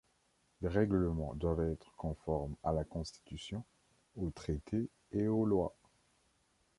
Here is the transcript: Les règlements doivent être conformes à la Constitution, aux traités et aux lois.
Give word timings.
Les 0.63 0.67
règlements 0.67 1.35
doivent 1.35 1.61
être 1.71 1.95
conformes 1.95 2.55
à 2.63 2.73
la 2.73 2.83
Constitution, 2.83 3.63
aux 4.15 4.31
traités 4.31 4.89
et 5.11 5.27
aux 5.27 5.45
lois. 5.45 5.75